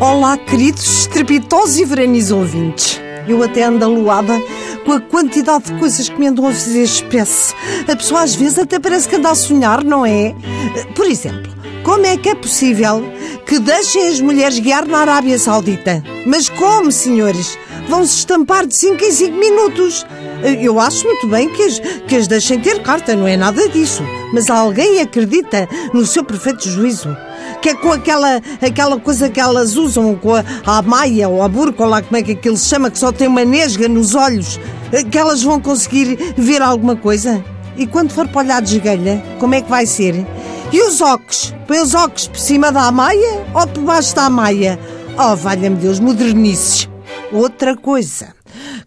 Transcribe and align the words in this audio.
Olá, 0.00 0.36
queridos 0.36 1.00
estrepitosos 1.00 1.76
e 1.76 1.84
veranis 1.84 2.30
ouvintes. 2.30 3.00
Eu 3.26 3.42
até 3.42 3.64
ando 3.64 3.84
aluada 3.84 4.40
com 4.84 4.92
a 4.92 5.00
quantidade 5.00 5.64
de 5.64 5.78
coisas 5.80 6.08
que 6.08 6.16
me 6.20 6.28
andam 6.28 6.46
a 6.46 6.52
fazer 6.52 6.84
espécie. 6.84 7.52
A 7.90 7.96
pessoa 7.96 8.22
às 8.22 8.32
vezes 8.36 8.60
até 8.60 8.78
parece 8.78 9.08
que 9.08 9.16
anda 9.16 9.28
a 9.28 9.34
sonhar, 9.34 9.82
não 9.82 10.06
é? 10.06 10.36
Por 10.94 11.04
exemplo, 11.04 11.52
como 11.82 12.06
é 12.06 12.16
que 12.16 12.28
é 12.28 12.36
possível 12.36 13.02
que 13.44 13.58
deixem 13.58 14.06
as 14.06 14.20
mulheres 14.20 14.60
guiar 14.60 14.86
na 14.86 14.98
Arábia 14.98 15.36
Saudita? 15.36 16.00
Mas 16.24 16.48
como, 16.48 16.92
senhores? 16.92 17.58
Vão-se 17.88 18.18
estampar 18.18 18.68
de 18.68 18.76
5 18.76 19.04
em 19.04 19.10
5 19.10 19.36
minutos. 19.36 20.06
Eu 20.62 20.78
acho 20.78 21.04
muito 21.06 21.26
bem 21.26 21.48
que 21.48 21.62
as, 21.64 21.80
que 22.06 22.14
as 22.14 22.28
deixem 22.28 22.60
ter 22.60 22.84
carta, 22.84 23.16
não 23.16 23.26
é 23.26 23.36
nada 23.36 23.68
disso. 23.68 24.04
Mas 24.32 24.48
alguém 24.48 25.00
acredita 25.00 25.68
no 25.92 26.06
seu 26.06 26.22
perfeito 26.22 26.68
juízo? 26.68 27.08
Que 27.60 27.70
é 27.70 27.74
com 27.74 27.92
aquela, 27.92 28.40
aquela 28.60 28.98
coisa 28.98 29.28
que 29.28 29.40
elas 29.40 29.76
usam, 29.76 30.14
com 30.14 30.34
a, 30.34 30.44
a 30.66 30.82
maia 30.82 31.28
ou 31.28 31.42
a 31.42 31.48
burca, 31.48 31.82
ou 31.82 31.88
lá 31.88 32.02
como 32.02 32.16
é 32.16 32.22
que 32.22 32.32
aquilo 32.32 32.56
se 32.56 32.68
chama, 32.68 32.90
que 32.90 32.98
só 32.98 33.12
tem 33.12 33.28
uma 33.28 33.44
nesga 33.44 33.88
nos 33.88 34.14
olhos, 34.14 34.58
que 35.10 35.18
elas 35.18 35.42
vão 35.42 35.60
conseguir 35.60 36.34
ver 36.36 36.62
alguma 36.62 36.96
coisa? 36.96 37.44
E 37.76 37.86
quando 37.86 38.10
for 38.10 38.26
para 38.28 38.40
olhar 38.40 38.62
de 38.62 38.76
esgalha, 38.76 39.22
como 39.38 39.54
é 39.54 39.60
que 39.60 39.70
vai 39.70 39.86
ser? 39.86 40.26
E 40.72 40.82
os 40.82 41.00
óculos? 41.00 41.54
Põe 41.66 41.80
os 41.80 41.94
óculos 41.94 42.28
por 42.28 42.38
cima 42.38 42.72
da 42.72 42.90
maia 42.90 43.46
ou 43.54 43.66
por 43.66 43.82
baixo 43.84 44.14
da 44.14 44.28
maia? 44.28 44.78
Oh, 45.16 45.34
valha-me 45.36 45.76
Deus, 45.76 46.00
modernices. 46.00 46.88
Outra 47.32 47.76
coisa 47.76 48.34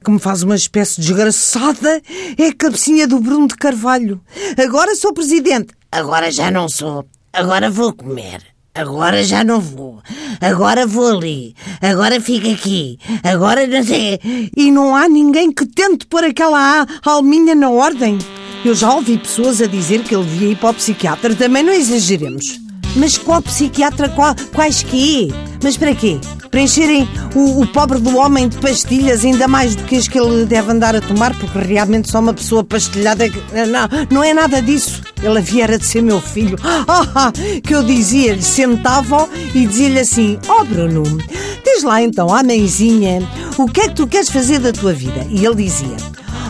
que 0.04 0.12
me 0.12 0.20
faz 0.20 0.44
uma 0.44 0.56
espécie 0.56 1.00
desgraçada 1.00 2.02
é 2.38 2.48
a 2.48 2.54
cabecinha 2.54 3.08
do 3.08 3.20
Bruno 3.20 3.48
de 3.48 3.56
Carvalho. 3.56 4.22
Agora 4.58 4.96
sou 4.96 5.14
presidente. 5.14 5.74
Agora 5.92 6.32
já 6.32 6.50
não 6.52 6.68
sou. 6.68 7.06
Agora 7.34 7.70
vou 7.70 7.94
comer. 7.94 8.51
Agora 8.74 9.22
já 9.22 9.44
não 9.44 9.60
vou. 9.60 10.00
Agora 10.40 10.88
vou 10.88 11.18
ali. 11.18 11.54
Agora 11.82 12.22
fica 12.22 12.50
aqui. 12.50 12.98
Agora 13.22 13.68
não 13.68 13.84
sei. 13.84 14.20
E 14.56 14.72
não 14.72 14.96
há 14.96 15.10
ninguém 15.10 15.52
que 15.52 15.66
tente 15.66 16.06
pôr 16.06 16.24
aquela 16.24 16.88
alminha 17.04 17.54
na 17.54 17.70
ordem. 17.70 18.18
Eu 18.64 18.74
já 18.74 18.94
ouvi 18.94 19.18
pessoas 19.18 19.62
a 19.62 19.68
dizer 19.68 20.04
que 20.04 20.16
ele 20.16 20.24
devia 20.24 20.52
ir 20.52 20.58
para 20.58 20.70
o 20.70 20.74
psiquiatra. 20.74 21.36
Também 21.36 21.64
não 21.64 21.74
exageremos. 21.74 22.62
Mas 22.96 23.18
qual 23.18 23.42
psiquiatra? 23.42 24.08
Qual, 24.10 24.34
quais 24.54 24.84
que 24.84 25.28
Mas 25.62 25.76
para 25.76 25.94
quê? 25.94 26.20
Para 26.52 26.62
encherem 26.62 27.08
o, 27.34 27.62
o, 27.62 27.68
pobre 27.68 27.98
do 27.98 28.18
homem 28.18 28.50
de 28.50 28.58
pastilhas, 28.58 29.24
ainda 29.24 29.48
mais 29.48 29.74
do 29.74 29.84
que 29.86 29.96
as 29.96 30.08
que 30.08 30.20
ele 30.20 30.46
deve 30.46 30.70
andar 30.70 30.96
a 30.96 31.02
tomar, 31.02 31.34
porque 31.40 31.58
realmente 31.58 32.12
só 32.12 32.20
uma 32.20 32.34
pessoa 32.34 32.62
pastilhada. 32.62 33.26
Não, 33.28 34.08
não 34.12 34.24
é 34.24 34.34
nada 34.34 34.62
disso. 34.62 35.02
Ele 35.24 35.38
havia 35.38 35.68
de 35.78 35.86
ser 35.86 36.02
meu 36.02 36.20
filho. 36.22 36.58
Ah, 37.14 37.32
que 37.64 37.74
eu 37.74 37.84
dizia-lhe, 37.84 38.42
sentava 38.42 39.30
e 39.56 39.66
dizia-lhe 39.66 40.00
assim: 40.00 40.38
Ó 40.48 40.62
oh, 40.62 40.66
Bruno, 40.66 41.04
diz 41.64 41.84
lá 41.84 42.02
então 42.02 42.34
à 42.34 42.44
mãezinha 42.44 43.22
o 43.58 43.66
que 43.68 43.82
é 43.82 43.88
que 43.88 43.96
tu 43.96 44.08
queres 44.08 44.30
fazer 44.30 44.60
da 44.60 44.74
tua 44.74 44.92
vida? 44.92 45.26
E 45.30 45.46
ele 45.46 45.64
dizia: 45.64 45.96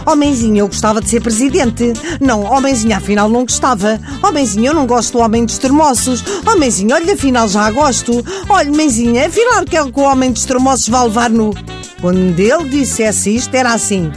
Homenzinho, 0.06 0.58
eu 0.58 0.68
gostava 0.68 1.02
de 1.02 1.10
ser 1.10 1.22
presidente. 1.22 1.94
Não, 2.20 2.44
homenzinho, 2.44 2.96
afinal 2.96 3.30
não 3.30 3.42
gostava. 3.42 4.00
Homenzinho, 4.24 4.68
eu 4.68 4.74
não 4.74 4.86
gosto 4.86 5.14
do 5.14 5.20
homem 5.20 5.46
dos 5.46 5.58
termossos. 5.58 6.24
Homenzinho, 6.46 6.94
olha, 6.96 7.14
afinal 7.14 7.48
já 7.48 7.70
gosto. 7.72 8.24
Olha, 8.50 8.72
mãezinha, 8.72 9.28
afinal 9.28 9.64
que 9.66 9.78
é 9.78 9.84
que 9.84 10.00
o 10.00 10.04
homem 10.04 10.32
dos 10.32 10.46
termossos 10.46 10.88
vai 10.90 11.04
levar 11.04 11.30
no... 11.30 11.54
Quando 12.00 12.40
ele 12.40 12.70
dissesse 12.70 13.36
isto, 13.36 13.54
era 13.54 13.74
assim... 13.74 14.12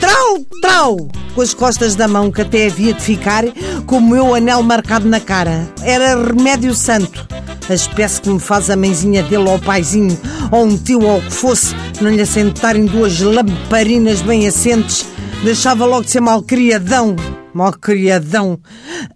Trau, 0.00 0.38
trau! 0.62 1.08
Com 1.34 1.42
as 1.42 1.54
costas 1.54 1.94
da 1.94 2.08
mão 2.08 2.32
que 2.32 2.40
até 2.40 2.66
havia 2.66 2.94
de 2.94 3.02
ficar 3.02 3.44
com 3.86 3.98
o 3.98 4.00
meu 4.00 4.34
anel 4.34 4.62
marcado 4.62 5.06
na 5.08 5.20
cara. 5.20 5.68
Era 5.82 6.16
remédio 6.16 6.74
santo. 6.74 7.28
A 7.68 7.74
espécie 7.74 8.20
que 8.20 8.30
me 8.30 8.40
faz 8.40 8.68
a 8.68 8.76
mãezinha 8.76 9.22
dele 9.22 9.48
ou 9.48 9.54
o 9.54 9.60
paizinho, 9.60 10.18
ou 10.50 10.64
um 10.64 10.76
tio 10.76 11.04
ou 11.04 11.18
o 11.18 11.22
que 11.22 11.32
fosse, 11.32 11.72
não 12.00 12.10
lhe 12.10 12.20
assentarem 12.20 12.86
duas 12.86 13.20
lamparinas 13.20 14.22
bem 14.22 14.48
assentes 14.48 15.06
deixava 15.42 15.86
logo 15.86 16.04
de 16.04 16.10
ser 16.10 16.20
malcriadão. 16.20 17.16
Malcriadão. 17.52 18.60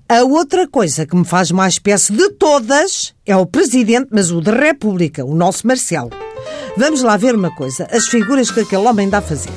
A 0.08 0.22
outra 0.22 0.66
coisa 0.66 1.06
que 1.06 1.14
me 1.14 1.24
faz 1.24 1.50
mais 1.50 1.74
espécie 1.74 2.12
de 2.12 2.30
todas 2.30 3.14
é 3.26 3.36
o 3.36 3.46
presidente, 3.46 4.08
mas 4.10 4.30
o 4.30 4.40
da 4.40 4.52
República, 4.52 5.24
o 5.24 5.34
nosso 5.34 5.66
Marcelo. 5.66 6.10
Vamos 6.76 7.02
lá 7.02 7.16
ver 7.16 7.34
uma 7.34 7.50
coisa, 7.50 7.86
as 7.92 8.08
figuras 8.08 8.50
que 8.50 8.60
aquele 8.60 8.86
homem 8.86 9.08
dá 9.08 9.18
a 9.18 9.22
fazer. 9.22 9.52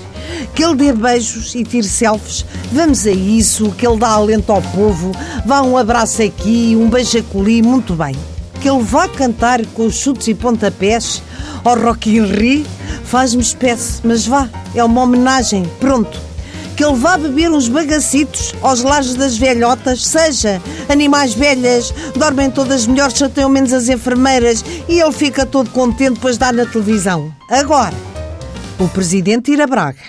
Que 0.53 0.63
ele 0.63 0.75
dê 0.75 0.93
beijos 0.93 1.55
e 1.55 1.63
tire 1.63 1.87
selfies, 1.87 2.45
vamos 2.71 3.07
a 3.07 3.11
isso, 3.11 3.71
que 3.71 3.87
ele 3.87 3.97
dá 3.97 4.09
alento 4.09 4.51
ao 4.51 4.61
povo, 4.61 5.11
vá 5.45 5.61
um 5.61 5.77
abraço 5.77 6.21
aqui, 6.21 6.75
um 6.75 6.89
beijo 6.89 7.17
acolhi, 7.17 7.61
muito 7.61 7.95
bem. 7.95 8.15
Que 8.61 8.69
ele 8.69 8.83
vá 8.83 9.07
cantar 9.07 9.65
com 9.67 9.85
os 9.85 9.95
chutes 9.95 10.27
e 10.27 10.35
pontapés 10.35 11.23
ao 11.63 11.79
Rock 11.79 12.15
in 12.15 12.25
Rio, 12.25 12.65
faz-me 13.03 13.41
espécie, 13.41 14.01
mas 14.03 14.27
vá, 14.27 14.49
é 14.75 14.83
uma 14.83 15.01
homenagem, 15.01 15.63
pronto 15.79 16.26
que 16.77 16.85
ele 16.85 16.95
vá 16.95 17.17
beber 17.17 17.49
uns 17.49 17.67
bagacitos 17.67 18.53
aos 18.61 18.83
lares 18.83 19.15
das 19.15 19.35
velhotas, 19.35 20.05
seja 20.05 20.61
animais 20.87 21.33
velhas, 21.33 21.91
dormem 22.15 22.51
todas 22.51 22.85
melhor, 22.85 23.11
chateiam 23.11 23.49
menos 23.49 23.73
as 23.73 23.89
enfermeiras 23.89 24.63
e 24.87 25.01
ele 25.01 25.11
fica 25.11 25.43
todo 25.43 25.71
contente 25.71 26.13
depois 26.13 26.35
de 26.35 26.39
dar 26.41 26.53
na 26.53 26.67
televisão. 26.67 27.33
Agora, 27.49 27.95
o 28.77 28.87
presidente 28.87 29.51
ir 29.51 29.59
a 29.59 29.65
Braga, 29.65 30.03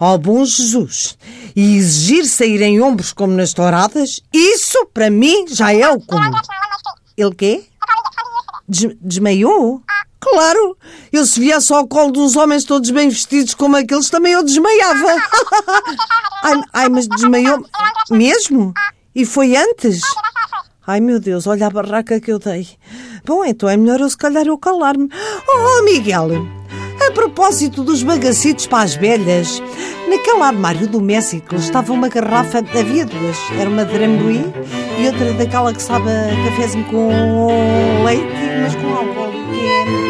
ao 0.00 0.18
bom 0.18 0.44
Jesus, 0.44 1.16
e 1.54 1.76
exigir 1.76 2.26
sair 2.26 2.60
em 2.60 2.80
ombros 2.82 3.12
como 3.12 3.32
nas 3.32 3.52
touradas, 3.52 4.20
isso 4.32 4.84
para 4.92 5.10
mim 5.10 5.46
já 5.46 5.72
é 5.72 5.88
o 5.88 6.00
comum. 6.00 6.32
Ele 7.16 7.34
quê? 7.36 7.64
Des 8.68 8.96
desmaiou? 9.00 9.80
Claro, 10.20 10.76
eu 11.10 11.24
se 11.24 11.40
viesse 11.40 11.72
ao 11.72 11.88
colo 11.88 12.12
de 12.12 12.18
uns 12.18 12.36
homens 12.36 12.64
todos 12.64 12.90
bem 12.90 13.08
vestidos 13.08 13.54
como 13.54 13.76
aqueles, 13.76 14.10
também 14.10 14.32
eu 14.34 14.44
desmaiava. 14.44 15.16
ai, 16.44 16.60
ai, 16.74 16.88
mas 16.90 17.08
desmaiou 17.08 17.64
mesmo? 18.10 18.74
E 19.14 19.24
foi 19.24 19.56
antes? 19.56 20.02
Ai, 20.86 21.00
meu 21.00 21.18
Deus, 21.18 21.46
olha 21.46 21.66
a 21.66 21.70
barraca 21.70 22.20
que 22.20 22.30
eu 22.30 22.38
dei. 22.38 22.68
Bom, 23.24 23.44
então 23.44 23.68
é 23.68 23.76
melhor 23.76 24.00
eu 24.00 24.10
se 24.10 24.16
calhar 24.16 24.46
eu 24.46 24.58
calar-me. 24.58 25.08
Oh, 25.48 25.82
Miguel, 25.84 26.28
a 27.06 27.12
propósito 27.12 27.82
dos 27.82 28.02
bagacitos 28.02 28.66
para 28.66 28.84
as 28.84 28.94
velhas, 28.94 29.62
naquele 30.08 30.42
armário 30.42 30.86
do 30.86 31.00
México 31.00 31.54
estava 31.54 31.92
uma 31.92 32.08
garrafa, 32.08 32.58
havia 32.58 33.06
duas. 33.06 33.36
Era 33.58 33.70
uma 33.70 33.84
de 33.84 33.92
Drambuí 33.92 34.44
e 34.98 35.06
outra 35.06 35.32
daquela 35.32 35.72
que 35.72 35.82
sabe 35.82 36.10
cafezinho 36.44 36.84
com 36.86 38.04
leite, 38.04 38.26
mas 38.62 38.74
com 38.76 38.94
álcool, 38.94 39.32
que 39.52 39.66
é 39.66 40.09